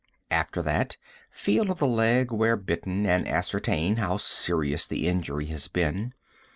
[0.31, 0.97] After that
[1.29, 6.15] feel of the leg where bitten, and ascertain how serious the injury has been.